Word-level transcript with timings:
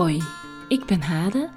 Hoi, 0.00 0.22
ik 0.68 0.84
ben 0.84 1.00
Hade 1.00 1.50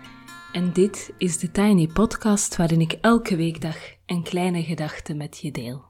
en 0.51 0.73
dit 0.73 1.13
is 1.17 1.37
de 1.37 1.51
Tiny 1.51 1.87
Podcast 1.87 2.55
waarin 2.55 2.81
ik 2.81 2.91
elke 2.91 3.35
weekdag 3.35 3.77
een 4.05 4.23
kleine 4.23 4.63
gedachte 4.63 5.13
met 5.13 5.37
je 5.37 5.51
deel. 5.51 5.83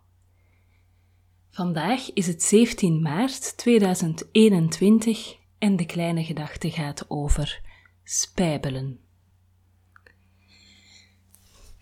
Vandaag 1.49 2.13
is 2.13 2.27
het 2.27 2.43
17 2.43 3.02
maart 3.02 3.57
2021 3.57 5.35
en 5.57 5.75
de 5.75 5.85
kleine 5.85 6.23
gedachte 6.23 6.71
gaat 6.71 7.05
over 7.08 7.61
spijbelen. 8.03 8.99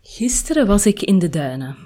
Gisteren 0.02 0.68
was 0.68 0.86
ik 0.86 1.02
in 1.02 1.20
de 1.20 1.30
duinen, 1.30 1.78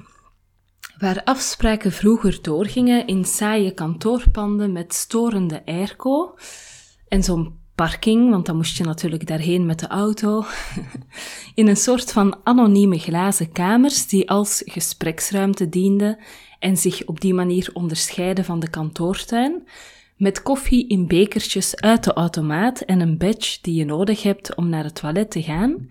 waar 0.98 1.24
afspraken 1.24 1.92
vroeger 1.92 2.42
doorgingen 2.42 3.08
in 3.08 3.26
saaie 3.26 3.74
kantoorpanden 3.74 4.72
met 4.72 4.94
storende 4.94 5.66
airco 5.66 6.38
en 7.08 7.24
zo'n 7.24 7.64
parking, 7.76 8.30
want 8.30 8.46
dan 8.46 8.56
moest 8.56 8.78
je 8.78 8.84
natuurlijk 8.84 9.28
daarheen 9.28 9.66
met 9.66 9.80
de 9.80 9.88
auto, 9.88 10.46
in 11.56 11.68
een 11.68 11.78
soort 11.78 12.12
van 12.12 12.40
anonieme 12.44 12.98
glazen 12.98 13.52
kamers 13.52 14.08
die 14.08 14.30
als 14.30 14.62
gespreksruimte 14.66 15.70
dienden 15.70 16.18
en 16.60 16.78
zich 16.78 17.06
op 17.06 17.22
die 17.22 17.34
manier 17.34 17.70
onderscheiden 17.74 18.46
van 18.46 18.60
de 18.60 18.70
kantoortuin, 18.70 19.68
met 20.18 20.42
koffie 20.42 20.88
in 20.88 21.08
bekertjes 21.08 21.76
uit 21.76 22.04
de 22.04 22.14
automaat 22.14 22.82
en 22.82 23.00
een 23.00 23.18
badge 23.18 23.58
die 23.62 23.76
je 23.76 23.86
nodig 23.86 24.24
hebt 24.24 24.56
om 24.56 24.70
naar 24.70 24.84
het 24.84 24.96
toilet 24.96 25.32
te 25.32 25.44
gaan, 25.44 25.88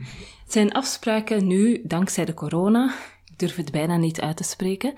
zijn 0.48 0.72
afspraken 0.72 1.46
nu, 1.46 1.80
dankzij 1.84 2.24
de 2.24 2.34
corona, 2.34 2.94
ik 3.24 3.38
durf 3.38 3.56
het 3.56 3.70
bijna 3.70 3.96
niet 3.96 4.20
uit 4.20 4.36
te 4.36 4.44
spreken, 4.44 4.94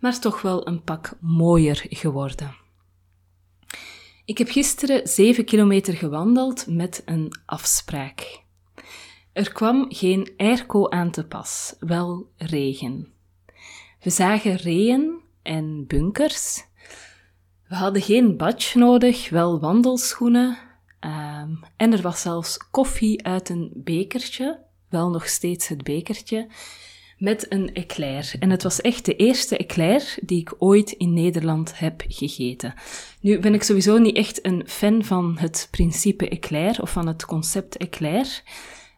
maar 0.00 0.18
toch 0.18 0.42
wel 0.42 0.68
een 0.68 0.82
pak 0.82 1.12
mooier 1.20 1.86
geworden. 1.88 2.54
Ik 4.30 4.38
heb 4.38 4.48
gisteren 4.48 5.08
7 5.08 5.44
kilometer 5.44 5.94
gewandeld 5.94 6.66
met 6.66 7.02
een 7.04 7.32
afspraak. 7.46 8.42
Er 9.32 9.52
kwam 9.52 9.86
geen 9.88 10.32
airco 10.36 10.88
aan 10.88 11.10
te 11.10 11.26
pas, 11.26 11.74
wel 11.80 12.30
regen. 12.36 13.12
We 14.00 14.10
zagen 14.10 14.56
reeën 14.56 15.20
en 15.42 15.86
bunkers. 15.86 16.64
We 17.68 17.74
hadden 17.74 18.02
geen 18.02 18.36
badge 18.36 18.78
nodig, 18.78 19.30
wel 19.30 19.60
wandelschoenen. 19.60 20.58
Um, 21.00 21.60
en 21.76 21.92
er 21.92 22.02
was 22.02 22.20
zelfs 22.20 22.56
koffie 22.70 23.24
uit 23.24 23.48
een 23.48 23.70
bekertje, 23.74 24.62
wel 24.88 25.10
nog 25.10 25.28
steeds 25.28 25.68
het 25.68 25.82
bekertje, 25.82 26.48
met 27.20 27.46
een 27.48 27.74
eclair. 27.74 28.32
En 28.38 28.50
het 28.50 28.62
was 28.62 28.80
echt 28.80 29.04
de 29.04 29.16
eerste 29.16 29.56
eclair 29.56 30.14
die 30.22 30.40
ik 30.40 30.54
ooit 30.58 30.90
in 30.90 31.12
Nederland 31.12 31.78
heb 31.78 32.02
gegeten. 32.08 32.74
Nu 33.20 33.38
ben 33.38 33.54
ik 33.54 33.62
sowieso 33.62 33.98
niet 33.98 34.16
echt 34.16 34.46
een 34.46 34.62
fan 34.66 35.04
van 35.04 35.36
het 35.38 35.68
principe 35.70 36.28
eclair 36.28 36.82
of 36.82 36.90
van 36.90 37.06
het 37.06 37.24
concept 37.24 37.76
eclair. 37.76 38.42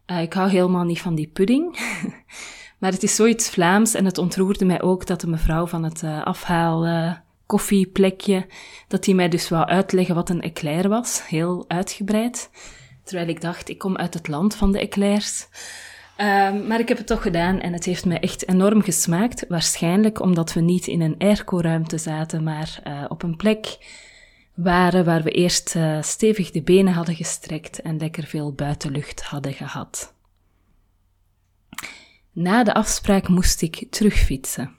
Uh, 0.07 0.23
ik 0.23 0.33
hou 0.33 0.51
helemaal 0.51 0.85
niet 0.85 1.01
van 1.01 1.15
die 1.15 1.27
pudding. 1.27 1.79
maar 2.81 2.93
het 2.93 3.03
is 3.03 3.15
zoiets 3.15 3.51
Vlaams 3.51 3.95
en 3.95 4.05
het 4.05 4.19
ontroerde 4.19 4.65
mij 4.65 4.83
ook 4.83 5.07
dat 5.07 5.21
de 5.21 5.27
mevrouw 5.27 5.67
van 5.67 5.83
het 5.83 6.03
uh, 6.03 6.23
afhaal 6.23 6.87
uh, 6.87 7.13
koffieplekje, 7.47 8.47
dat 8.89 9.05
die 9.05 9.15
mij 9.15 9.29
dus 9.29 9.49
wou 9.49 9.67
uitleggen 9.67 10.15
wat 10.15 10.29
een 10.29 10.43
eclair 10.43 10.89
was. 10.89 11.29
Heel 11.29 11.65
uitgebreid. 11.69 12.51
Terwijl 13.05 13.29
ik 13.29 13.41
dacht, 13.41 13.69
ik 13.69 13.79
kom 13.79 13.97
uit 13.97 14.15
het 14.15 14.29
land 14.29 14.55
van 14.55 14.73
de 14.73 14.81
eclairs. 14.81 15.47
Um, 16.17 16.67
maar 16.67 16.81
ik 16.81 16.89
heb 16.89 16.99
het 16.99 17.07
toch 17.07 17.23
gedaan 17.23 17.61
en 17.61 17.73
het 17.73 17.85
heeft 17.85 18.05
me 18.05 18.19
echt 18.19 18.49
enorm 18.49 18.83
gesmaakt. 18.83 19.45
Waarschijnlijk 19.49 20.21
omdat 20.21 20.53
we 20.53 20.61
niet 20.61 20.87
in 20.87 21.01
een 21.01 21.15
airco-ruimte 21.19 21.99
zaten, 21.99 22.43
maar 22.43 22.81
uh, 22.87 23.05
op 23.09 23.23
een 23.23 23.37
plek 23.37 23.79
waren 24.55 25.05
waar 25.05 25.23
we 25.23 25.31
eerst 25.31 25.75
uh, 25.75 26.03
stevig 26.03 26.51
de 26.51 26.63
benen 26.63 26.93
hadden 26.93 27.15
gestrekt 27.15 27.83
en 27.83 27.99
lekker 27.99 28.25
veel 28.25 28.53
buitenlucht 28.53 29.23
hadden 29.23 29.53
gehad. 29.53 30.15
Na 32.33 32.65
de 32.65 32.75
afspraak 32.75 33.29
moest 33.29 33.63
ik 33.63 33.87
terugfietsen. 33.91 34.71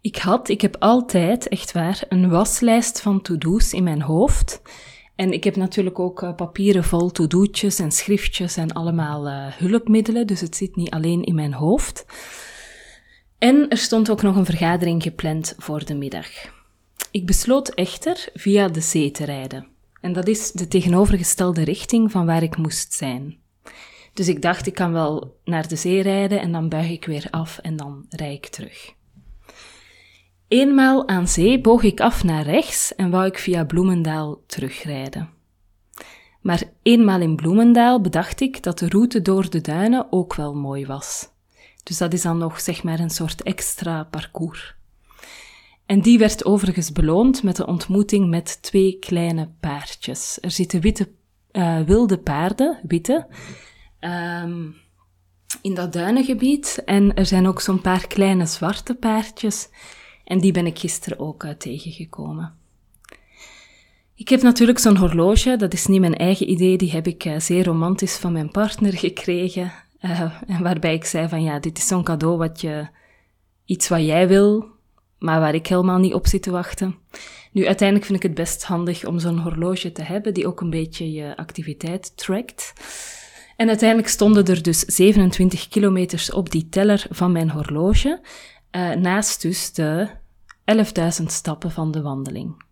Ik 0.00 0.16
had, 0.16 0.48
ik 0.48 0.60
heb 0.60 0.76
altijd, 0.78 1.48
echt 1.48 1.72
waar, 1.72 2.04
een 2.08 2.28
waslijst 2.30 3.00
van 3.00 3.22
to-do's 3.22 3.72
in 3.72 3.82
mijn 3.82 4.02
hoofd 4.02 4.62
en 5.16 5.32
ik 5.32 5.44
heb 5.44 5.56
natuurlijk 5.56 5.98
ook 5.98 6.22
uh, 6.22 6.34
papieren 6.34 6.84
vol 6.84 7.10
to-do'tjes 7.10 7.78
en 7.78 7.90
schriftjes 7.90 8.56
en 8.56 8.72
allemaal 8.72 9.28
uh, 9.28 9.46
hulpmiddelen, 9.46 10.26
dus 10.26 10.40
het 10.40 10.56
zit 10.56 10.76
niet 10.76 10.90
alleen 10.90 11.22
in 11.24 11.34
mijn 11.34 11.52
hoofd. 11.52 12.06
En 13.38 13.68
er 13.68 13.76
stond 13.76 14.10
ook 14.10 14.22
nog 14.22 14.36
een 14.36 14.44
vergadering 14.44 15.02
gepland 15.02 15.54
voor 15.58 15.84
de 15.84 15.94
middag. 15.94 16.28
Ik 17.10 17.26
besloot 17.26 17.68
echter 17.68 18.28
via 18.34 18.68
de 18.68 18.80
zee 18.80 19.10
te 19.10 19.24
rijden. 19.24 19.66
En 20.00 20.12
dat 20.12 20.28
is 20.28 20.52
de 20.52 20.68
tegenovergestelde 20.68 21.64
richting 21.64 22.10
van 22.10 22.26
waar 22.26 22.42
ik 22.42 22.56
moest 22.56 22.92
zijn. 22.92 23.36
Dus 24.12 24.28
ik 24.28 24.42
dacht, 24.42 24.66
ik 24.66 24.74
kan 24.74 24.92
wel 24.92 25.36
naar 25.44 25.68
de 25.68 25.76
zee 25.76 26.02
rijden 26.02 26.40
en 26.40 26.52
dan 26.52 26.68
buig 26.68 26.90
ik 26.90 27.04
weer 27.04 27.26
af 27.30 27.58
en 27.58 27.76
dan 27.76 28.06
rij 28.08 28.32
ik 28.32 28.46
terug. 28.46 28.93
Eenmaal 30.54 31.08
aan 31.08 31.28
zee 31.28 31.60
boog 31.60 31.82
ik 31.82 32.00
af 32.00 32.24
naar 32.24 32.42
rechts 32.42 32.94
en 32.94 33.10
wou 33.10 33.26
ik 33.26 33.38
via 33.38 33.64
Bloemendaal 33.64 34.42
terugrijden. 34.46 35.30
Maar 36.40 36.62
eenmaal 36.82 37.20
in 37.20 37.36
Bloemendaal 37.36 38.00
bedacht 38.00 38.40
ik 38.40 38.62
dat 38.62 38.78
de 38.78 38.88
route 38.88 39.22
door 39.22 39.50
de 39.50 39.60
duinen 39.60 40.06
ook 40.10 40.34
wel 40.34 40.54
mooi 40.54 40.86
was. 40.86 41.28
Dus 41.82 41.98
dat 41.98 42.12
is 42.12 42.22
dan 42.22 42.38
nog 42.38 42.60
zeg 42.60 42.82
maar 42.82 42.98
een 42.98 43.10
soort 43.10 43.42
extra 43.42 44.04
parcours. 44.04 44.74
En 45.86 46.00
die 46.00 46.18
werd 46.18 46.44
overigens 46.44 46.92
beloond 46.92 47.42
met 47.42 47.56
de 47.56 47.66
ontmoeting 47.66 48.28
met 48.28 48.62
twee 48.62 48.98
kleine 48.98 49.50
paardjes. 49.60 50.38
Er 50.40 50.50
zitten 50.50 50.80
witte, 50.80 51.08
uh, 51.52 51.80
wilde 51.80 52.18
paarden, 52.18 52.80
witte, 52.82 53.26
um, 54.00 54.74
in 55.62 55.74
dat 55.74 55.92
duinengebied. 55.92 56.82
En 56.84 57.14
er 57.14 57.26
zijn 57.26 57.46
ook 57.46 57.60
zo'n 57.60 57.80
paar 57.80 58.06
kleine 58.06 58.46
zwarte 58.46 58.94
paardjes 58.94 59.68
en 60.24 60.38
die 60.38 60.52
ben 60.52 60.66
ik 60.66 60.78
gisteren 60.78 61.18
ook 61.18 61.44
uh, 61.44 61.50
tegengekomen. 61.50 62.54
Ik 64.14 64.28
heb 64.28 64.42
natuurlijk 64.42 64.78
zo'n 64.78 64.96
horloge, 64.96 65.56
dat 65.56 65.72
is 65.72 65.86
niet 65.86 66.00
mijn 66.00 66.16
eigen 66.16 66.50
idee, 66.50 66.78
die 66.78 66.90
heb 66.90 67.06
ik 67.06 67.24
uh, 67.24 67.38
zeer 67.38 67.64
romantisch 67.64 68.16
van 68.16 68.32
mijn 68.32 68.50
partner 68.50 68.92
gekregen. 68.92 69.72
Uh, 70.00 70.40
waarbij 70.60 70.94
ik 70.94 71.04
zei 71.04 71.28
van 71.28 71.42
ja, 71.42 71.58
dit 71.58 71.78
is 71.78 71.86
zo'n 71.86 72.04
cadeau 72.04 72.36
wat 72.36 72.60
je, 72.60 72.86
iets 73.64 73.88
wat 73.88 74.04
jij 74.04 74.28
wil, 74.28 74.66
maar 75.18 75.40
waar 75.40 75.54
ik 75.54 75.66
helemaal 75.66 75.98
niet 75.98 76.14
op 76.14 76.26
zit 76.26 76.42
te 76.42 76.50
wachten. 76.50 76.94
Nu, 77.52 77.66
uiteindelijk 77.66 78.06
vind 78.06 78.18
ik 78.18 78.28
het 78.28 78.34
best 78.34 78.64
handig 78.64 79.04
om 79.04 79.18
zo'n 79.18 79.38
horloge 79.38 79.92
te 79.92 80.02
hebben 80.02 80.34
die 80.34 80.46
ook 80.46 80.60
een 80.60 80.70
beetje 80.70 81.12
je 81.12 81.36
activiteit 81.36 82.16
trackt. 82.16 82.72
En 83.56 83.68
uiteindelijk 83.68 84.08
stonden 84.08 84.44
er 84.44 84.62
dus 84.62 84.78
27 84.80 85.68
kilometers 85.68 86.32
op 86.32 86.50
die 86.50 86.68
teller 86.68 87.06
van 87.10 87.32
mijn 87.32 87.50
horloge. 87.50 88.20
Uh, 88.76 88.92
naast 88.92 89.42
dus 89.42 89.72
de 89.72 90.08
11.000 91.20 91.24
stappen 91.26 91.70
van 91.70 91.90
de 91.90 92.02
wandeling. 92.02 92.62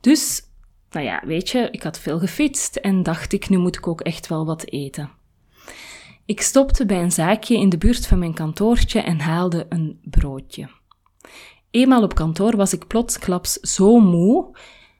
Dus, 0.00 0.42
nou 0.90 1.04
ja, 1.06 1.22
weet 1.26 1.50
je, 1.50 1.68
ik 1.70 1.82
had 1.82 1.98
veel 1.98 2.18
gefietst 2.18 2.76
en 2.76 3.02
dacht 3.02 3.32
ik, 3.32 3.48
nu 3.48 3.58
moet 3.58 3.76
ik 3.76 3.86
ook 3.86 4.00
echt 4.00 4.26
wel 4.26 4.46
wat 4.46 4.66
eten. 4.66 5.10
Ik 6.26 6.40
stopte 6.40 6.86
bij 6.86 7.02
een 7.02 7.12
zaakje 7.12 7.58
in 7.58 7.68
de 7.68 7.78
buurt 7.78 8.06
van 8.06 8.18
mijn 8.18 8.34
kantoortje 8.34 9.00
en 9.00 9.20
haalde 9.20 9.66
een 9.68 9.98
broodje. 10.02 10.68
Eenmaal 11.70 12.02
op 12.02 12.14
kantoor 12.14 12.56
was 12.56 12.72
ik 12.72 12.86
plotsklaps 12.86 13.52
zo 13.52 13.98
moe 13.98 14.56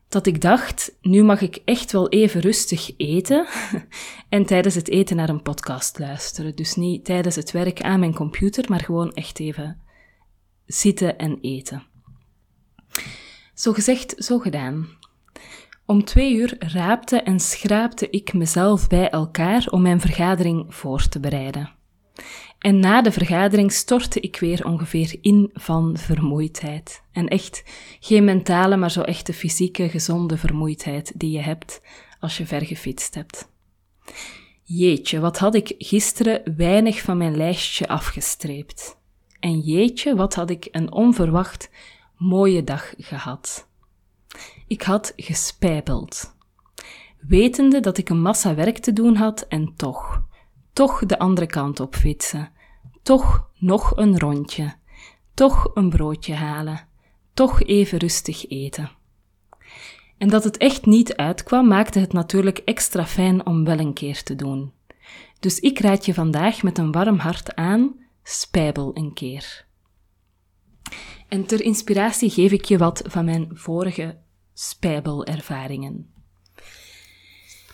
dat 0.09 0.27
ik 0.27 0.41
dacht, 0.41 0.97
nu 1.01 1.23
mag 1.23 1.41
ik 1.41 1.63
echt 1.65 1.93
wel 1.93 2.09
even 2.09 2.41
rustig 2.41 2.91
eten 2.97 3.47
en 4.29 4.47
tijdens 4.47 4.75
het 4.75 4.89
eten 4.89 5.17
naar 5.17 5.29
een 5.29 5.43
podcast 5.43 5.99
luisteren. 5.99 6.57
Dus 6.57 6.75
niet 6.75 7.05
tijdens 7.05 7.37
het 7.37 7.51
werk 7.51 7.83
aan 7.83 8.01
mijn 8.01 8.15
computer, 8.15 8.65
maar 8.69 8.81
gewoon 8.81 9.13
echt 9.13 9.41
even 9.41 9.84
zitten 10.67 11.19
en 11.19 11.39
eten. 11.41 11.83
Zo 13.55 13.73
gezegd, 13.73 14.15
zo 14.19 14.39
gedaan. 14.39 14.89
Om 15.87 16.05
twee 16.05 16.35
uur 16.35 16.57
raapte 16.59 17.21
en 17.21 17.41
schraapte 17.41 18.11
ik 18.11 18.33
mezelf 18.33 18.89
bij 18.89 19.11
elkaar 19.11 19.67
om 19.71 19.83
mijn 19.83 20.01
vergadering 20.01 20.75
voor 20.75 21.09
te 21.09 21.21
bereiden. 21.21 21.71
En 22.59 22.79
na 22.79 23.03
de 23.03 23.13
vergadering 23.13 23.73
stortte 23.73 24.21
ik 24.21 24.37
weer 24.37 24.67
ongeveer 24.67 25.19
in 25.21 25.51
van 25.53 25.97
vermoeidheid. 25.97 27.03
En 27.13 27.29
echt 27.29 27.63
geen 28.01 28.25
mentale, 28.25 28.77
maar 28.77 28.91
zo 28.91 29.01
echt 29.01 29.27
de 29.27 29.33
fysieke, 29.33 29.89
gezonde 29.89 30.37
vermoeidheid 30.37 31.13
die 31.17 31.31
je 31.31 31.41
hebt 31.41 31.81
als 32.21 32.37
je 32.37 32.47
ver 32.47 32.67
gefietst 32.67 33.15
hebt. 33.15 33.49
Jeetje, 34.63 35.21
wat 35.21 35.39
had 35.39 35.55
ik 35.55 35.75
gisteren 35.79 36.55
weinig 36.57 37.01
van 37.01 37.17
mijn 37.17 37.37
lijstje 37.37 37.89
afgestreept. 37.89 39.03
En 39.45 39.61
jeetje, 39.61 40.17
wat 40.17 40.35
had 40.35 40.51
ik 40.51 40.69
een 40.71 40.93
onverwacht 40.93 41.71
mooie 42.17 42.65
dag 42.65 42.95
gehad. 42.99 43.69
Ik 44.67 44.83
had 44.83 45.13
gespijbeld. 45.17 46.37
Wetende 47.19 47.81
dat 47.81 47.99
ik 47.99 48.09
een 48.09 48.21
massa 48.21 48.55
werk 48.55 48.79
te 48.79 48.93
doen 48.93 49.17
had 49.17 49.41
en 49.49 49.73
toch, 49.77 50.23
toch 50.73 51.07
de 51.07 51.19
andere 51.19 51.47
kant 51.47 51.81
op 51.81 51.95
fietsen. 51.95 52.51
Toch 53.03 53.51
nog 53.59 53.97
een 53.97 54.19
rondje. 54.19 54.75
Toch 55.35 55.71
een 55.75 55.89
broodje 55.91 56.35
halen. 56.35 56.89
Toch 57.35 57.63
even 57.63 57.99
rustig 57.99 58.49
eten. 58.49 58.91
En 60.19 60.29
dat 60.29 60.45
het 60.45 60.57
echt 60.57 60.87
niet 60.87 61.17
uitkwam, 61.17 61.69
maakte 61.69 61.99
het 61.99 62.13
natuurlijk 62.13 62.59
extra 62.59 63.07
fijn 63.07 63.47
om 63.47 63.65
wel 63.65 63.79
een 63.79 63.95
keer 63.95 64.23
te 64.23 64.35
doen. 64.35 64.73
Dus 65.41 65.59
ik 65.59 65.79
raad 65.79 66.07
je 66.07 66.15
vandaag 66.15 66.63
met 66.63 66.79
een 66.79 66.93
warm 66.93 67.19
hart 67.19 67.55
aan, 67.55 68.03
spijbel 68.25 68.91
een 68.95 69.13
keer. 69.13 69.67
En 71.29 71.47
ter 71.47 71.63
inspiratie 71.63 72.31
geef 72.31 72.53
ik 72.53 72.65
je 72.65 72.79
wat 72.79 73.03
van 73.07 73.25
mijn 73.25 73.51
vorige 73.53 74.17
spijbelervaringen. 74.53 76.13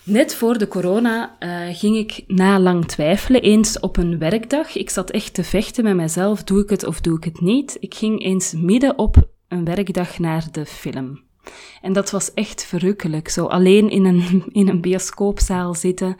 Net 0.02 0.35
voor 0.35 0.58
de 0.58 0.69
corona 0.69 1.37
uh, 1.41 1.76
ging 1.76 1.97
ik 1.97 2.25
na 2.26 2.61
lang 2.61 2.87
twijfelen 2.87 3.43
eens 3.43 3.81
op 3.81 3.97
een 3.97 4.19
werkdag. 4.19 4.76
Ik 4.76 4.91
zat 4.91 5.11
echt 5.11 5.35
te 5.35 5.44
vechten 5.44 5.85
met 5.85 5.97
mezelf, 5.97 6.44
doe 6.44 6.62
ik 6.62 6.70
het 6.70 6.85
of 6.85 7.00
doe 7.00 7.17
ik 7.17 7.25
het 7.25 7.41
niet? 7.41 7.76
Ik 7.81 7.94
ging 7.94 8.25
eens 8.25 8.53
midden 8.53 8.99
op 8.99 9.29
een 9.49 9.64
werkdag 9.64 10.19
naar 10.19 10.49
de 10.53 10.67
film. 10.67 11.23
En 11.82 11.93
dat 11.93 12.11
was 12.11 12.35
echt 12.35 12.64
verrukkelijk. 12.64 13.29
Zo 13.29 13.46
alleen 13.46 13.91
in 13.91 14.05
een, 14.05 14.44
in 14.61 14.69
een 14.69 14.81
bioscoopzaal 14.81 15.75
zitten. 15.75 16.17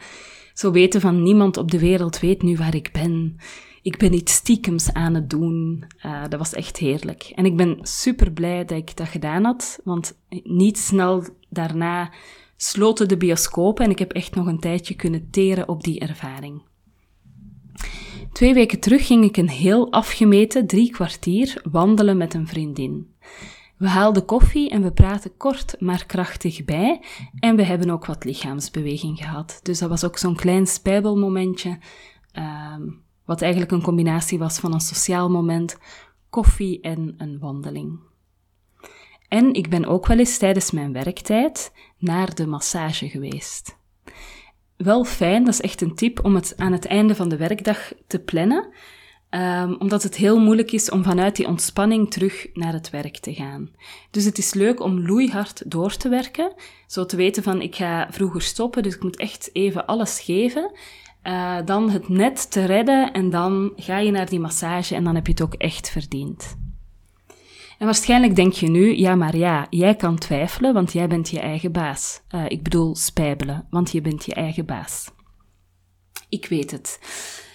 Zo 0.53 0.71
weten 0.71 1.01
van 1.01 1.23
niemand 1.23 1.57
op 1.57 1.71
de 1.71 1.79
wereld 1.79 2.19
weet 2.19 2.41
nu 2.41 2.55
waar 2.55 2.75
ik 2.75 2.89
ben. 2.91 3.37
Ik 3.81 3.97
ben 3.97 4.13
iets 4.13 4.33
stiekems 4.33 4.93
aan 4.93 5.13
het 5.13 5.29
doen. 5.29 5.83
Uh, 6.05 6.21
dat 6.29 6.39
was 6.39 6.53
echt 6.53 6.77
heerlijk. 6.77 7.31
En 7.35 7.45
ik 7.45 7.57
ben 7.57 7.77
super 7.81 8.31
blij 8.31 8.65
dat 8.65 8.77
ik 8.77 8.97
dat 8.97 9.07
gedaan 9.07 9.43
had. 9.43 9.79
Want 9.83 10.17
niet 10.43 10.77
snel 10.77 11.23
daarna 11.49 12.11
sloten 12.55 13.07
de 13.07 13.17
bioscopen 13.17 13.85
en 13.85 13.91
ik 13.91 13.99
heb 13.99 14.11
echt 14.11 14.35
nog 14.35 14.45
een 14.45 14.59
tijdje 14.59 14.95
kunnen 14.95 15.29
teren 15.29 15.67
op 15.67 15.83
die 15.83 15.99
ervaring. 15.99 16.61
Twee 18.31 18.53
weken 18.53 18.79
terug 18.79 19.05
ging 19.05 19.23
ik 19.23 19.37
een 19.37 19.49
heel 19.49 19.91
afgemeten 19.91 20.67
drie 20.67 20.91
kwartier 20.91 21.61
wandelen 21.71 22.17
met 22.17 22.33
een 22.33 22.47
vriendin. 22.47 23.13
We 23.77 23.87
haalden 23.87 24.25
koffie 24.25 24.69
en 24.69 24.81
we 24.81 24.91
praten 24.91 25.37
kort 25.37 25.75
maar 25.79 26.05
krachtig 26.05 26.65
bij 26.65 27.01
en 27.39 27.55
we 27.55 27.63
hebben 27.63 27.89
ook 27.89 28.05
wat 28.05 28.23
lichaamsbeweging 28.23 29.17
gehad. 29.17 29.59
Dus 29.63 29.79
dat 29.79 29.89
was 29.89 30.03
ook 30.03 30.17
zo'n 30.17 30.35
klein 30.35 30.67
spijbelmomentje, 30.67 31.77
um, 32.73 33.01
wat 33.25 33.41
eigenlijk 33.41 33.71
een 33.71 33.81
combinatie 33.81 34.39
was 34.39 34.59
van 34.59 34.73
een 34.73 34.79
sociaal 34.79 35.29
moment, 35.29 35.77
koffie 36.29 36.81
en 36.81 37.15
een 37.17 37.39
wandeling. 37.39 37.99
En 39.27 39.53
ik 39.53 39.69
ben 39.69 39.85
ook 39.85 40.07
wel 40.07 40.17
eens 40.17 40.37
tijdens 40.37 40.71
mijn 40.71 40.93
werktijd 40.93 41.73
naar 41.97 42.35
de 42.35 42.47
massage 42.47 43.09
geweest. 43.09 43.77
Wel 44.77 45.03
fijn, 45.03 45.43
dat 45.43 45.53
is 45.53 45.61
echt 45.61 45.81
een 45.81 45.95
tip 45.95 46.25
om 46.25 46.35
het 46.35 46.53
aan 46.57 46.71
het 46.71 46.85
einde 46.85 47.15
van 47.15 47.29
de 47.29 47.37
werkdag 47.37 47.91
te 48.07 48.19
plannen, 48.19 48.73
um, 49.29 49.75
omdat 49.79 50.03
het 50.03 50.15
heel 50.15 50.39
moeilijk 50.39 50.71
is 50.71 50.89
om 50.89 51.03
vanuit 51.03 51.35
die 51.35 51.47
ontspanning 51.47 52.11
terug 52.11 52.47
naar 52.53 52.73
het 52.73 52.89
werk 52.89 53.17
te 53.17 53.33
gaan. 53.33 53.71
Dus 54.09 54.25
het 54.25 54.37
is 54.37 54.53
leuk 54.53 54.79
om 54.79 55.05
loeihard 55.05 55.71
door 55.71 55.97
te 55.97 56.09
werken, 56.09 56.53
zo 56.87 57.05
te 57.05 57.15
weten 57.15 57.43
van 57.43 57.61
ik 57.61 57.75
ga 57.75 58.07
vroeger 58.11 58.41
stoppen, 58.41 58.83
dus 58.83 58.95
ik 58.95 59.03
moet 59.03 59.17
echt 59.17 59.49
even 59.53 59.85
alles 59.85 60.19
geven. 60.19 60.71
Uh, 61.23 61.57
dan 61.65 61.89
het 61.89 62.09
net 62.09 62.51
te 62.51 62.65
redden 62.65 63.11
en 63.11 63.29
dan 63.29 63.71
ga 63.75 63.97
je 63.97 64.11
naar 64.11 64.29
die 64.29 64.39
massage 64.39 64.95
en 64.95 65.03
dan 65.03 65.15
heb 65.15 65.25
je 65.25 65.31
het 65.31 65.41
ook 65.41 65.53
echt 65.53 65.89
verdiend. 65.89 66.57
En 67.77 67.85
waarschijnlijk 67.85 68.35
denk 68.35 68.53
je 68.53 68.69
nu, 68.69 68.97
ja, 68.97 69.15
maar 69.15 69.35
ja, 69.35 69.67
jij 69.69 69.95
kan 69.95 70.17
twijfelen, 70.17 70.73
want 70.73 70.93
jij 70.93 71.07
bent 71.07 71.29
je 71.29 71.39
eigen 71.39 71.71
baas. 71.71 72.21
Uh, 72.35 72.45
ik 72.47 72.63
bedoel 72.63 72.95
spijbelen, 72.95 73.67
want 73.69 73.91
je 73.91 74.01
bent 74.01 74.25
je 74.25 74.33
eigen 74.33 74.65
baas. 74.65 75.11
Ik 76.29 76.45
weet 76.45 76.71
het. 76.71 76.99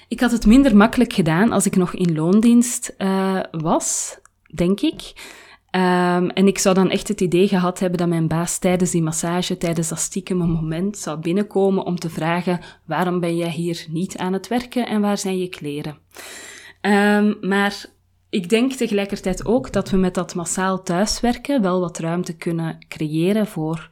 Ik 0.09 0.21
had 0.21 0.31
het 0.31 0.47
minder 0.47 0.77
makkelijk 0.77 1.13
gedaan 1.13 1.53
als 1.53 1.67
ik 1.67 1.77
nog 1.77 1.95
in 1.95 2.15
loondienst 2.15 2.95
uh, 2.99 3.41
was, 3.51 4.19
denk 4.55 4.81
ik. 4.81 5.13
Um, 5.77 6.31
en 6.31 6.47
ik 6.47 6.59
zou 6.59 6.75
dan 6.75 6.91
echt 6.91 7.09
het 7.09 7.21
idee 7.21 7.49
gehad 7.49 7.79
hebben 7.79 7.99
dat 7.99 8.09
mijn 8.09 8.29
baas 8.29 8.59
tijdens 8.59 8.91
die 8.91 9.03
massage, 9.03 9.57
tijdens 9.57 9.89
dat 9.89 9.99
stiekeme 9.99 10.47
moment, 10.47 10.99
zou 10.99 11.19
binnenkomen 11.19 11.85
om 11.85 11.99
te 11.99 12.11
vragen: 12.11 12.61
waarom 12.85 13.21
ben 13.21 13.37
jij 13.37 13.51
hier 13.51 13.87
niet 13.89 14.17
aan 14.17 14.33
het 14.33 14.49
werken 14.49 14.87
en 14.87 15.01
waar 15.01 15.19
zijn 15.19 15.39
je 15.39 15.49
kleren? 15.49 15.99
Um, 16.81 17.37
maar 17.41 17.87
ik 18.31 18.49
denk 18.49 18.73
tegelijkertijd 18.73 19.47
ook 19.47 19.73
dat 19.73 19.91
we 19.91 19.97
met 19.97 20.15
dat 20.15 20.35
massaal 20.35 20.83
thuiswerken 20.83 21.63
wel 21.63 21.81
wat 21.81 21.99
ruimte 21.99 22.37
kunnen 22.37 22.87
creëren 22.89 23.47
voor 23.47 23.91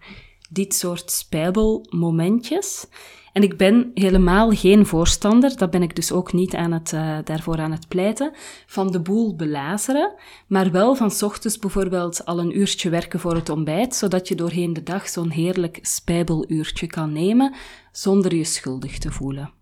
dit 0.50 0.74
soort 0.74 1.10
spijbelmomentjes. 1.10 2.86
En 3.34 3.42
ik 3.42 3.56
ben 3.56 3.90
helemaal 3.94 4.50
geen 4.50 4.86
voorstander, 4.86 5.56
dat 5.56 5.70
ben 5.70 5.82
ik 5.82 5.96
dus 5.96 6.12
ook 6.12 6.32
niet 6.32 6.54
aan 6.54 6.72
het, 6.72 6.92
uh, 6.92 7.18
daarvoor 7.24 7.58
aan 7.58 7.72
het 7.72 7.88
pleiten, 7.88 8.32
van 8.66 8.92
de 8.92 9.00
boel 9.00 9.36
belazeren, 9.36 10.14
maar 10.46 10.70
wel 10.70 10.94
van 10.94 11.12
ochtends 11.20 11.58
bijvoorbeeld 11.58 12.24
al 12.24 12.38
een 12.38 12.58
uurtje 12.58 12.90
werken 12.90 13.20
voor 13.20 13.34
het 13.34 13.48
ontbijt, 13.48 13.94
zodat 13.94 14.28
je 14.28 14.34
doorheen 14.34 14.72
de 14.72 14.82
dag 14.82 15.08
zo'n 15.08 15.30
heerlijk 15.30 15.78
spijbeluurtje 15.82 16.86
kan 16.86 17.12
nemen, 17.12 17.54
zonder 17.92 18.34
je 18.34 18.44
schuldig 18.44 18.98
te 18.98 19.12
voelen. 19.12 19.52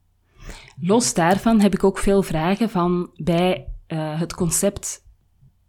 Los 0.80 1.14
daarvan 1.14 1.60
heb 1.60 1.74
ik 1.74 1.84
ook 1.84 1.98
veel 1.98 2.22
vragen 2.22 2.70
van 2.70 3.10
bij 3.16 3.68
uh, 3.88 4.20
het 4.20 4.34
concept 4.34 5.04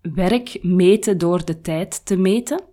werk 0.02 0.58
meten 0.62 1.18
door 1.18 1.46
de 1.46 1.62
tijd 1.62 2.06
te 2.06 2.16
meten. 2.18 2.64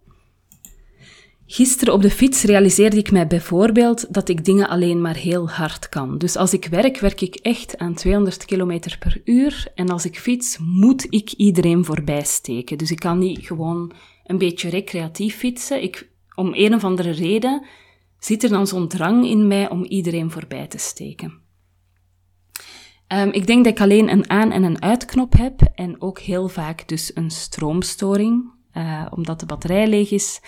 Gisteren 1.52 1.94
op 1.94 2.02
de 2.02 2.10
fiets 2.10 2.42
realiseerde 2.42 2.96
ik 2.96 3.10
mij 3.10 3.26
bijvoorbeeld 3.26 4.14
dat 4.14 4.28
ik 4.28 4.44
dingen 4.44 4.68
alleen 4.68 5.00
maar 5.00 5.16
heel 5.16 5.50
hard 5.50 5.88
kan. 5.88 6.18
Dus 6.18 6.36
als 6.36 6.52
ik 6.52 6.64
werk, 6.64 6.98
werk 6.98 7.20
ik 7.20 7.34
echt 7.34 7.78
aan 7.78 7.94
200 7.94 8.44
km 8.44 8.78
per 8.98 9.20
uur. 9.24 9.66
En 9.74 9.88
als 9.88 10.04
ik 10.04 10.18
fiets, 10.18 10.58
moet 10.58 11.06
ik 11.08 11.32
iedereen 11.32 11.84
voorbij 11.84 12.24
steken. 12.24 12.78
Dus 12.78 12.90
ik 12.90 12.98
kan 12.98 13.18
niet 13.18 13.46
gewoon 13.46 13.92
een 14.24 14.38
beetje 14.38 14.68
recreatief 14.68 15.36
fietsen. 15.36 15.82
Ik, 15.82 16.08
om 16.34 16.50
een 16.54 16.74
of 16.74 16.84
andere 16.84 17.10
reden 17.10 17.66
zit 18.18 18.42
er 18.42 18.48
dan 18.48 18.66
zo'n 18.66 18.88
drang 18.88 19.26
in 19.26 19.46
mij 19.46 19.70
om 19.70 19.84
iedereen 19.84 20.30
voorbij 20.30 20.66
te 20.66 20.78
steken. 20.78 21.32
Um, 23.08 23.32
ik 23.32 23.46
denk 23.46 23.64
dat 23.64 23.72
ik 23.72 23.80
alleen 23.80 24.10
een 24.10 24.30
aan- 24.30 24.52
en 24.52 24.62
een 24.62 24.82
uitknop 24.82 25.32
heb 25.32 25.60
en 25.74 26.00
ook 26.00 26.18
heel 26.18 26.48
vaak 26.48 26.88
dus 26.88 27.10
een 27.14 27.30
stroomstoring, 27.30 28.50
uh, 28.74 29.06
omdat 29.10 29.40
de 29.40 29.46
batterij 29.46 29.86
leeg 29.86 30.10
is. 30.10 30.40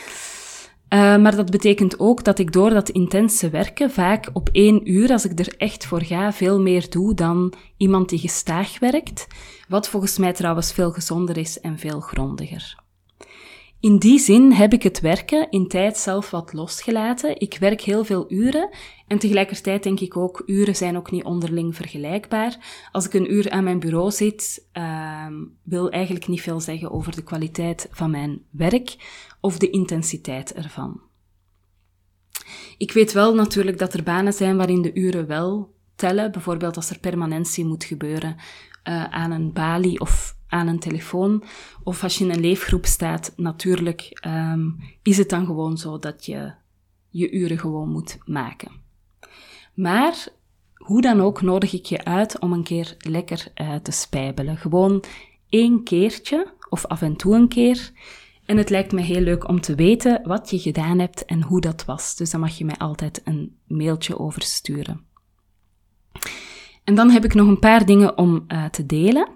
Uh, 0.92 1.16
maar 1.16 1.36
dat 1.36 1.50
betekent 1.50 1.98
ook 1.98 2.24
dat 2.24 2.38
ik 2.38 2.52
door 2.52 2.70
dat 2.70 2.88
intense 2.88 3.50
werken 3.50 3.90
vaak 3.90 4.30
op 4.32 4.48
één 4.52 4.90
uur, 4.90 5.10
als 5.10 5.24
ik 5.24 5.38
er 5.38 5.54
echt 5.56 5.86
voor 5.86 6.02
ga, 6.02 6.32
veel 6.32 6.60
meer 6.60 6.90
doe 6.90 7.14
dan 7.14 7.52
iemand 7.76 8.08
die 8.08 8.18
gestaag 8.18 8.78
werkt. 8.78 9.26
Wat 9.68 9.88
volgens 9.88 10.18
mij 10.18 10.32
trouwens 10.32 10.72
veel 10.72 10.90
gezonder 10.90 11.38
is 11.38 11.60
en 11.60 11.78
veel 11.78 12.00
grondiger. 12.00 12.76
In 13.82 13.98
die 13.98 14.18
zin 14.18 14.52
heb 14.52 14.72
ik 14.72 14.82
het 14.82 15.00
werken 15.00 15.50
in 15.50 15.68
tijd 15.68 15.96
zelf 15.98 16.30
wat 16.30 16.52
losgelaten. 16.52 17.40
Ik 17.40 17.56
werk 17.60 17.80
heel 17.80 18.04
veel 18.04 18.32
uren 18.32 18.70
en 19.06 19.18
tegelijkertijd 19.18 19.82
denk 19.82 20.00
ik 20.00 20.16
ook, 20.16 20.42
uren 20.46 20.76
zijn 20.76 20.96
ook 20.96 21.10
niet 21.10 21.24
onderling 21.24 21.76
vergelijkbaar. 21.76 22.56
Als 22.92 23.06
ik 23.06 23.14
een 23.14 23.32
uur 23.32 23.50
aan 23.50 23.64
mijn 23.64 23.80
bureau 23.80 24.10
zit, 24.10 24.68
uh, 24.72 25.26
wil 25.62 25.90
eigenlijk 25.90 26.28
niet 26.28 26.40
veel 26.40 26.60
zeggen 26.60 26.90
over 26.90 27.14
de 27.14 27.22
kwaliteit 27.22 27.88
van 27.90 28.10
mijn 28.10 28.42
werk 28.50 28.96
of 29.40 29.58
de 29.58 29.70
intensiteit 29.70 30.54
ervan. 30.54 31.00
Ik 32.76 32.92
weet 32.92 33.12
wel 33.12 33.34
natuurlijk 33.34 33.78
dat 33.78 33.94
er 33.94 34.02
banen 34.02 34.32
zijn 34.32 34.56
waarin 34.56 34.82
de 34.82 34.94
uren 34.94 35.26
wel 35.26 35.74
tellen, 35.96 36.32
bijvoorbeeld 36.32 36.76
als 36.76 36.90
er 36.90 36.98
permanentie 36.98 37.64
moet 37.64 37.84
gebeuren 37.84 38.36
uh, 38.88 39.04
aan 39.04 39.30
een 39.30 39.52
balie 39.52 40.00
of 40.00 40.36
aan 40.52 40.66
een 40.66 40.78
telefoon. 40.78 41.44
Of 41.84 42.02
als 42.02 42.18
je 42.18 42.24
in 42.24 42.30
een 42.30 42.40
leefgroep 42.40 42.86
staat, 42.86 43.32
natuurlijk 43.36 44.20
um, 44.26 44.76
is 45.02 45.18
het 45.18 45.28
dan 45.28 45.46
gewoon 45.46 45.76
zo 45.76 45.98
dat 45.98 46.26
je 46.26 46.52
je 47.08 47.30
uren 47.30 47.58
gewoon 47.58 47.88
moet 47.88 48.18
maken. 48.24 48.70
Maar 49.74 50.28
hoe 50.74 51.00
dan 51.00 51.20
ook 51.20 51.42
nodig 51.42 51.72
ik 51.72 51.84
je 51.84 52.04
uit 52.04 52.38
om 52.38 52.52
een 52.52 52.62
keer 52.62 52.96
lekker 52.98 53.52
uh, 53.54 53.74
te 53.74 53.90
spijbelen. 53.92 54.56
Gewoon 54.56 55.04
één 55.48 55.84
keertje 55.84 56.52
of 56.68 56.86
af 56.86 57.02
en 57.02 57.16
toe 57.16 57.34
een 57.34 57.48
keer. 57.48 57.90
En 58.44 58.56
het 58.56 58.70
lijkt 58.70 58.92
me 58.92 59.00
heel 59.00 59.20
leuk 59.20 59.48
om 59.48 59.60
te 59.60 59.74
weten 59.74 60.20
wat 60.24 60.50
je 60.50 60.58
gedaan 60.58 60.98
hebt 60.98 61.24
en 61.24 61.42
hoe 61.42 61.60
dat 61.60 61.84
was. 61.84 62.16
Dus 62.16 62.30
dan 62.30 62.40
mag 62.40 62.58
je 62.58 62.64
mij 62.64 62.76
altijd 62.76 63.20
een 63.24 63.56
mailtje 63.66 64.18
over 64.18 64.42
sturen. 64.42 65.04
En 66.84 66.94
dan 66.94 67.10
heb 67.10 67.24
ik 67.24 67.34
nog 67.34 67.48
een 67.48 67.58
paar 67.58 67.86
dingen 67.86 68.18
om 68.18 68.44
uh, 68.48 68.64
te 68.64 68.86
delen. 68.86 69.28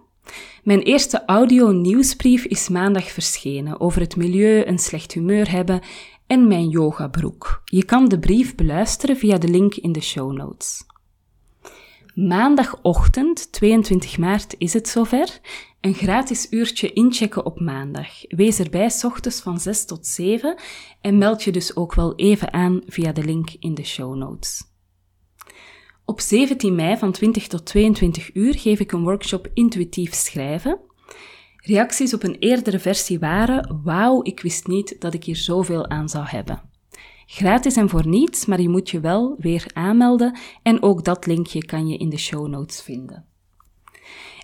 Mijn 0.66 0.82
eerste 0.82 1.24
audio-nieuwsbrief 1.26 2.44
is 2.44 2.68
maandag 2.68 3.10
verschenen 3.10 3.80
over 3.80 4.00
het 4.00 4.16
milieu, 4.16 4.66
een 4.66 4.78
slecht 4.78 5.12
humeur 5.12 5.50
hebben 5.50 5.80
en 6.26 6.48
mijn 6.48 6.68
yogabroek. 6.68 7.62
Je 7.64 7.84
kan 7.84 8.08
de 8.08 8.18
brief 8.18 8.54
beluisteren 8.54 9.16
via 9.16 9.38
de 9.38 9.48
link 9.48 9.74
in 9.74 9.92
de 9.92 10.00
show 10.00 10.32
notes. 10.32 10.84
Maandagochtend, 12.14 13.52
22 13.52 14.18
maart, 14.18 14.54
is 14.58 14.72
het 14.72 14.88
zover. 14.88 15.40
Een 15.80 15.94
gratis 15.94 16.46
uurtje 16.50 16.92
inchecken 16.92 17.46
op 17.46 17.60
maandag. 17.60 18.08
Wees 18.28 18.58
erbij 18.58 18.88
s 18.88 19.04
ochtends 19.04 19.40
van 19.40 19.60
6 19.60 19.84
tot 19.84 20.06
7 20.06 20.56
en 21.00 21.18
meld 21.18 21.42
je 21.42 21.52
dus 21.52 21.76
ook 21.76 21.94
wel 21.94 22.14
even 22.14 22.52
aan 22.52 22.80
via 22.86 23.12
de 23.12 23.24
link 23.24 23.50
in 23.58 23.74
de 23.74 23.84
show 23.84 24.14
notes. 24.14 24.62
Op 26.08 26.20
17 26.20 26.74
mei 26.74 26.96
van 26.96 27.12
20 27.12 27.46
tot 27.46 27.66
22 27.66 28.34
uur 28.34 28.58
geef 28.58 28.80
ik 28.80 28.92
een 28.92 29.02
workshop 29.02 29.50
intuïtief 29.54 30.14
schrijven. 30.14 30.78
Reacties 31.56 32.14
op 32.14 32.22
een 32.22 32.36
eerdere 32.38 32.78
versie 32.78 33.18
waren: 33.18 33.80
Wauw, 33.84 34.22
ik 34.22 34.40
wist 34.40 34.66
niet 34.66 35.00
dat 35.00 35.14
ik 35.14 35.24
hier 35.24 35.36
zoveel 35.36 35.88
aan 35.88 36.08
zou 36.08 36.24
hebben. 36.24 36.62
Gratis 37.26 37.76
en 37.76 37.88
voor 37.88 38.06
niets, 38.06 38.46
maar 38.46 38.60
je 38.60 38.68
moet 38.68 38.90
je 38.90 39.00
wel 39.00 39.34
weer 39.38 39.70
aanmelden 39.72 40.38
en 40.62 40.82
ook 40.82 41.04
dat 41.04 41.26
linkje 41.26 41.64
kan 41.64 41.88
je 41.88 41.96
in 41.96 42.08
de 42.08 42.18
show 42.18 42.48
notes 42.48 42.82
vinden. 42.82 43.24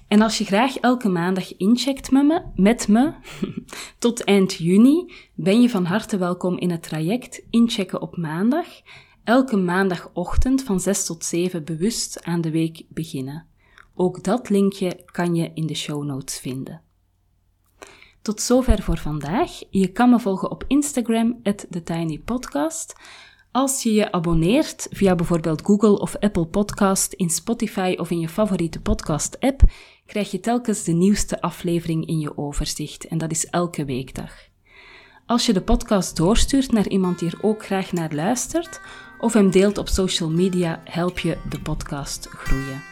En 0.08 0.20
als 0.20 0.38
je 0.38 0.44
graag 0.44 0.76
elke 0.76 1.08
maandag 1.08 1.56
incheckt 1.56 2.10
met 2.10 2.26
me, 2.26 2.42
met 2.54 2.88
me 2.88 3.12
tot 3.98 4.24
eind 4.24 4.54
juni, 4.54 5.12
ben 5.34 5.60
je 5.60 5.68
van 5.68 5.84
harte 5.84 6.18
welkom 6.18 6.58
in 6.58 6.70
het 6.70 6.82
traject 6.82 7.42
Inchecken 7.50 8.00
op 8.00 8.16
maandag. 8.16 8.66
Elke 9.24 9.56
maandagochtend 9.56 10.62
van 10.62 10.80
6 10.80 11.06
tot 11.06 11.24
7 11.24 11.64
bewust 11.64 12.24
aan 12.24 12.40
de 12.40 12.50
week 12.50 12.82
beginnen. 12.88 13.46
Ook 13.94 14.24
dat 14.24 14.48
linkje 14.48 15.00
kan 15.04 15.34
je 15.34 15.50
in 15.54 15.66
de 15.66 15.74
show 15.74 16.04
notes 16.04 16.38
vinden. 16.38 16.82
Tot 18.22 18.40
zover 18.40 18.82
voor 18.82 18.98
vandaag. 18.98 19.50
Je 19.70 19.88
kan 19.88 20.10
me 20.10 20.20
volgen 20.20 20.50
op 20.50 20.64
Instagram, 20.66 21.42
TheTinyPodcast. 21.42 22.94
Als 23.52 23.82
je 23.82 23.92
je 23.92 24.12
abonneert 24.12 24.86
via 24.90 25.14
bijvoorbeeld 25.14 25.62
Google 25.64 25.98
of 25.98 26.16
Apple 26.16 26.46
Podcast, 26.46 27.12
in 27.12 27.30
Spotify 27.30 27.94
of 27.98 28.10
in 28.10 28.20
je 28.20 28.28
favoriete 28.28 28.80
podcast-app, 28.80 29.62
krijg 30.06 30.30
je 30.30 30.40
telkens 30.40 30.84
de 30.84 30.92
nieuwste 30.92 31.40
aflevering 31.40 32.06
in 32.06 32.18
je 32.18 32.38
overzicht. 32.38 33.06
En 33.06 33.18
dat 33.18 33.30
is 33.30 33.46
elke 33.46 33.84
weekdag. 33.84 34.50
Als 35.26 35.46
je 35.46 35.52
de 35.52 35.62
podcast 35.62 36.16
doorstuurt 36.16 36.72
naar 36.72 36.88
iemand 36.88 37.18
die 37.18 37.30
er 37.30 37.38
ook 37.42 37.64
graag 37.64 37.92
naar 37.92 38.14
luistert, 38.14 38.80
of 39.22 39.32
hem 39.32 39.50
deelt 39.50 39.78
op 39.78 39.88
social 39.88 40.30
media, 40.30 40.80
help 40.84 41.18
je 41.18 41.36
de 41.48 41.60
podcast 41.60 42.26
groeien. 42.30 42.82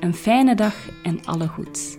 Een 0.00 0.14
fijne 0.14 0.54
dag 0.54 0.74
en 1.02 1.24
alle 1.24 1.46
goeds. 1.46 1.96